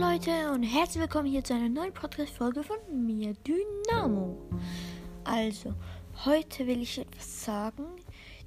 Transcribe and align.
Leute 0.00 0.50
und 0.50 0.62
herzlich 0.62 1.02
willkommen 1.02 1.28
hier 1.28 1.44
zu 1.44 1.52
einer 1.52 1.68
neuen 1.68 1.92
Podcast-Folge 1.92 2.62
von 2.62 2.78
mir, 3.04 3.34
Dynamo. 3.46 4.34
Also, 5.24 5.74
heute 6.24 6.66
will 6.66 6.80
ich 6.80 6.98
etwas 6.98 7.44
sagen, 7.44 7.84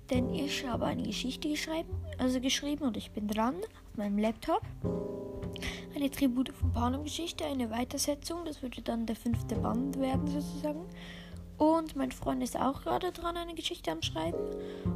denn 0.09 0.33
ich 0.33 0.67
habe 0.67 0.87
eine 0.87 1.03
Geschichte 1.03 1.47
geschrieben, 1.47 1.93
also 2.17 2.41
geschrieben 2.41 2.85
und 2.85 2.97
ich 2.97 3.11
bin 3.11 3.27
dran 3.27 3.53
auf 3.57 3.97
meinem 3.97 4.17
Laptop. 4.17 4.63
Eine 5.95 6.09
Tribute 6.09 6.49
von 6.49 6.73
Panem-Geschichte, 6.73 7.45
eine 7.45 7.69
Weitersetzung, 7.69 8.45
das 8.45 8.63
würde 8.63 8.81
dann 8.81 9.05
der 9.05 9.15
fünfte 9.15 9.53
Band 9.53 9.99
werden 9.99 10.25
sozusagen. 10.25 10.87
Und 11.59 11.95
mein 11.95 12.11
Freund 12.11 12.41
ist 12.41 12.59
auch 12.59 12.81
gerade 12.81 13.11
dran, 13.11 13.37
eine 13.37 13.53
Geschichte 13.53 13.91
am 13.91 14.01
Schreiben. 14.01 14.39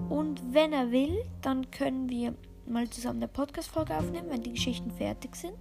Und 0.10 0.42
wenn 0.56 0.74
er 0.74 0.90
will, 0.90 1.24
dann 1.44 1.70
können 1.70 2.10
wir 2.10 2.34
mal 2.66 2.90
zusammen 2.90 3.20
eine 3.20 3.28
Podcast-Folge 3.28 3.96
aufnehmen, 3.96 4.32
wenn 4.32 4.42
die 4.42 4.54
Geschichten 4.54 4.90
fertig 4.90 5.36
sind. 5.36 5.54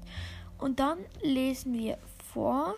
Und 0.59 0.80
dann 0.80 0.98
lesen 1.23 1.74
wir 1.74 1.98
vor. 2.33 2.77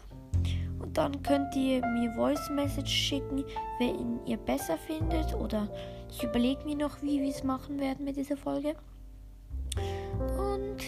Und 0.80 0.96
dann 0.96 1.22
könnt 1.22 1.54
ihr 1.56 1.84
mir 1.86 2.12
Voice 2.14 2.50
Message 2.50 2.90
schicken, 2.90 3.44
wenn 3.78 4.24
ihr 4.26 4.36
besser 4.36 4.78
findet. 4.78 5.34
Oder 5.34 5.68
ich 6.10 6.22
überlege 6.22 6.64
mir 6.64 6.76
noch, 6.76 7.02
wie 7.02 7.20
wir 7.20 7.30
es 7.30 7.42
machen 7.42 7.78
werden 7.80 8.04
mit 8.04 8.16
dieser 8.16 8.36
Folge. 8.36 8.74
Und 10.38 10.82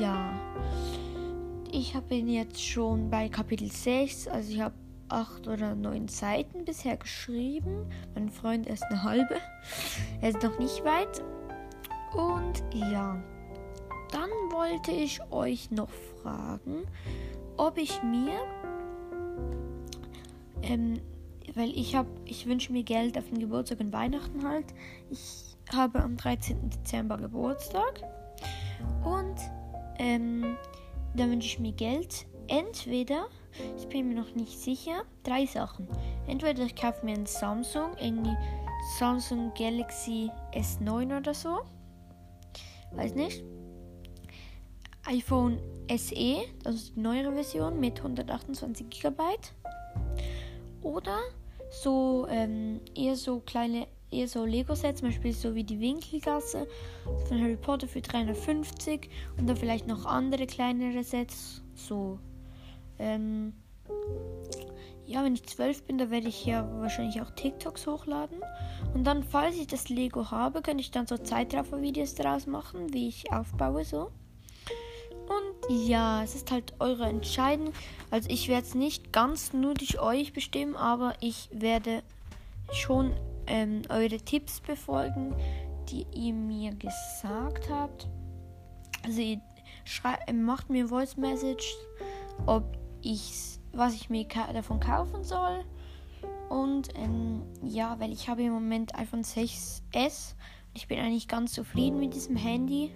ja, 0.00 0.32
ich 1.72 1.94
habe 1.94 2.14
ihn 2.14 2.28
jetzt 2.28 2.62
schon 2.62 3.10
bei 3.10 3.28
Kapitel 3.28 3.70
6. 3.70 4.28
Also 4.28 4.52
ich 4.52 4.60
habe 4.60 4.74
acht 5.08 5.46
oder 5.46 5.74
neun 5.74 6.08
Seiten 6.08 6.64
bisher 6.64 6.96
geschrieben. 6.96 7.86
Mein 8.14 8.30
Freund 8.30 8.66
ist 8.66 8.82
eine 8.84 9.02
halbe. 9.02 9.36
Er 10.20 10.30
ist 10.30 10.42
noch 10.42 10.58
nicht 10.58 10.84
weit. 10.84 11.22
Und 12.14 12.62
ja, 12.74 13.22
dann 14.10 14.30
wollte 14.50 14.90
ich 14.90 15.20
euch 15.30 15.70
noch 15.70 15.90
fragen, 16.22 16.86
ob 17.56 17.78
ich 17.78 18.02
mir, 18.02 18.38
ähm, 20.62 21.00
weil 21.54 21.70
ich 21.70 21.94
habe, 21.94 22.08
ich 22.24 22.46
wünsche 22.46 22.72
mir 22.72 22.82
Geld 22.82 23.16
auf 23.18 23.28
den 23.28 23.38
Geburtstag 23.38 23.80
und 23.80 23.92
Weihnachten 23.92 24.46
halt. 24.46 24.66
Ich 25.10 25.56
habe 25.72 26.02
am 26.02 26.16
13. 26.16 26.70
Dezember 26.70 27.16
Geburtstag 27.16 28.02
und 29.04 29.36
ähm, 29.98 30.56
da 31.14 31.28
wünsche 31.28 31.48
ich 31.48 31.58
mir 31.58 31.72
Geld. 31.72 32.26
Entweder, 32.48 33.26
ich 33.76 33.88
bin 33.88 34.08
mir 34.08 34.14
noch 34.14 34.34
nicht 34.36 34.60
sicher, 34.60 35.02
drei 35.24 35.46
Sachen. 35.46 35.88
Entweder 36.28 36.62
ich 36.62 36.76
kaufe 36.76 37.04
mir 37.04 37.14
ein 37.14 37.26
Samsung, 37.26 37.90
irgendwie 38.00 38.36
Samsung 38.98 39.52
Galaxy 39.58 40.30
S9 40.52 41.16
oder 41.16 41.34
so. 41.34 41.62
Weiß 42.92 43.14
nicht 43.14 43.42
iPhone 45.06 45.58
SE, 45.88 46.36
das 46.62 46.74
ist 46.74 46.96
die 46.96 47.00
neuere 47.00 47.32
Version 47.32 47.78
mit 47.78 47.98
128 47.98 48.90
GB. 48.90 49.22
Oder 50.82 51.18
so 51.70 52.26
ähm, 52.28 52.80
eher 52.94 53.16
so 53.16 53.40
kleine, 53.40 53.86
eher 54.10 54.28
so 54.28 54.44
Lego-Sets, 54.44 55.00
zum 55.00 55.08
Beispiel 55.08 55.32
so 55.32 55.54
wie 55.54 55.64
die 55.64 55.80
Winkelgasse 55.80 56.66
von 57.28 57.40
Harry 57.40 57.56
Potter 57.56 57.88
für 57.88 58.00
350 58.00 59.08
und 59.38 59.48
dann 59.48 59.56
vielleicht 59.56 59.86
noch 59.86 60.06
andere 60.06 60.46
kleinere 60.46 61.02
Sets, 61.02 61.62
so 61.74 62.18
ähm, 62.98 63.52
ja, 65.06 65.22
wenn 65.22 65.34
ich 65.34 65.44
12 65.44 65.84
bin, 65.84 65.98
da 65.98 66.10
werde 66.10 66.26
ich 66.28 66.44
ja 66.44 66.68
wahrscheinlich 66.80 67.22
auch 67.22 67.30
TikToks 67.30 67.86
hochladen. 67.86 68.38
Und 68.92 69.04
dann, 69.04 69.22
falls 69.22 69.56
ich 69.56 69.68
das 69.68 69.88
Lego 69.88 70.32
habe, 70.32 70.62
könnte 70.62 70.80
ich 70.80 70.90
dann 70.90 71.06
so 71.06 71.16
Zeitraffer-Videos 71.16 72.16
daraus 72.16 72.46
machen, 72.46 72.92
wie 72.92 73.06
ich 73.08 73.32
aufbaue 73.32 73.84
so. 73.84 74.10
Und 75.28 75.88
ja, 75.88 76.22
es 76.22 76.34
ist 76.34 76.50
halt 76.50 76.74
eure 76.78 77.06
Entscheidung. 77.06 77.72
Also 78.10 78.28
ich 78.30 78.48
werde 78.48 78.66
es 78.66 78.74
nicht 78.74 79.12
ganz 79.12 79.52
nur 79.52 79.74
durch 79.74 80.00
euch 80.00 80.32
bestimmen, 80.32 80.76
aber 80.76 81.14
ich 81.20 81.48
werde 81.52 82.02
schon 82.72 83.12
ähm, 83.46 83.82
eure 83.88 84.18
Tipps 84.18 84.60
befolgen, 84.60 85.34
die 85.88 86.06
ihr 86.14 86.32
mir 86.32 86.72
gesagt 86.74 87.68
habt. 87.70 88.08
Also 89.04 89.20
ihr 89.20 89.40
macht 90.32 90.70
mir 90.70 90.88
Voice 90.88 91.16
Message, 91.16 91.74
ob 92.46 92.76
ich 93.02 93.56
was 93.76 93.94
ich 93.94 94.10
mir 94.10 94.26
davon 94.52 94.80
kaufen 94.80 95.22
soll. 95.22 95.64
Und 96.48 96.88
ähm, 96.96 97.42
ja, 97.62 97.98
weil 98.00 98.12
ich 98.12 98.28
habe 98.28 98.42
im 98.42 98.52
Moment 98.52 98.94
iPhone 98.94 99.22
6s. 99.22 100.34
Ich 100.74 100.88
bin 100.88 100.98
eigentlich 100.98 101.28
ganz 101.28 101.52
zufrieden 101.52 102.00
mit 102.00 102.14
diesem 102.14 102.36
Handy. 102.36 102.92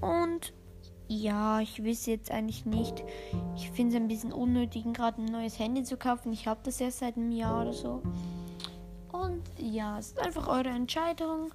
Und 0.00 0.52
ja, 1.08 1.60
ich 1.60 1.84
weiß 1.84 2.06
jetzt 2.06 2.30
eigentlich 2.30 2.64
nicht. 2.64 3.04
Ich 3.56 3.70
finde 3.70 3.96
es 3.96 4.02
ein 4.02 4.08
bisschen 4.08 4.32
unnötig, 4.32 4.84
gerade 4.92 5.22
ein 5.22 5.26
neues 5.26 5.58
Handy 5.58 5.82
zu 5.82 5.96
kaufen. 5.96 6.32
Ich 6.32 6.46
habe 6.46 6.60
das 6.64 6.80
erst 6.80 7.00
seit 7.00 7.16
einem 7.16 7.32
Jahr 7.32 7.62
oder 7.62 7.72
so. 7.72 8.02
Und 9.12 9.42
ja, 9.58 9.98
es 9.98 10.08
ist 10.08 10.18
einfach 10.18 10.48
eure 10.48 10.70
Entscheidung. 10.70 11.52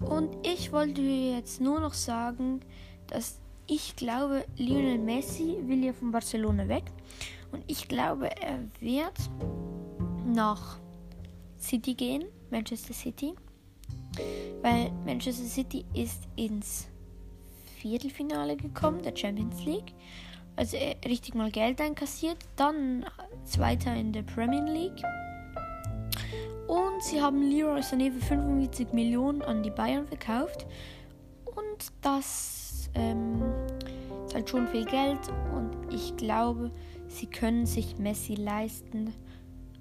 Und 0.00 0.34
ich 0.46 0.72
wollte 0.72 1.00
jetzt 1.02 1.60
nur 1.60 1.80
noch 1.80 1.94
sagen, 1.94 2.60
dass 3.06 3.38
ich 3.66 3.94
glaube, 3.96 4.44
Lionel 4.56 4.98
Messi 4.98 5.58
will 5.66 5.84
ja 5.84 5.92
von 5.92 6.10
Barcelona 6.10 6.66
weg. 6.68 6.84
Und 7.52 7.62
ich 7.66 7.86
glaube, 7.86 8.30
er 8.40 8.58
wird 8.80 9.14
nach 10.26 10.78
City 11.58 11.94
gehen, 11.94 12.24
Manchester 12.50 12.94
City. 12.94 13.34
Weil 14.62 14.90
Manchester 15.04 15.46
City 15.46 15.84
ist 15.94 16.22
ins 16.36 16.88
Viertelfinale 17.80 18.56
gekommen, 18.56 19.02
der 19.02 19.16
Champions 19.16 19.64
League. 19.64 19.94
Also 20.56 20.76
richtig 21.06 21.34
mal 21.34 21.50
Geld 21.50 21.80
einkassiert. 21.80 22.36
Dann 22.56 23.06
Zweiter 23.44 23.94
in 23.94 24.12
der 24.12 24.22
Premier 24.22 24.62
League. 24.64 25.02
Und 26.66 27.02
sie 27.02 27.20
haben 27.20 27.42
Leroy 27.42 27.80
Sané 27.80 28.12
für 28.12 28.20
45 28.20 28.92
Millionen 28.92 29.42
an 29.42 29.62
die 29.62 29.70
Bayern 29.70 30.06
verkauft. 30.06 30.66
Und 31.46 31.92
das 32.02 32.90
ähm, 32.94 33.42
ist 34.26 34.34
halt 34.34 34.48
schon 34.50 34.68
viel 34.68 34.84
Geld. 34.84 35.18
Und 35.54 35.92
ich 35.92 36.16
glaube, 36.16 36.70
sie 37.08 37.26
können 37.26 37.66
sich 37.66 37.98
Messi 37.98 38.34
leisten. 38.34 39.14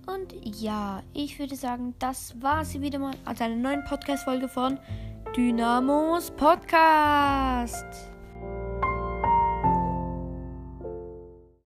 Und 0.08 0.34
ja, 0.44 1.04
ich 1.14 1.38
würde 1.38 1.56
sagen, 1.56 1.94
das 2.00 2.42
war 2.42 2.66
sie 2.66 2.81
wieder 2.81 2.98
mal 2.98 3.14
als 3.26 3.42
eine 3.42 3.58
neue 3.58 3.84
Podcast-Folge 3.84 4.48
von 4.48 4.80
Dynamos 5.40 6.30
Podcast. 6.32 8.09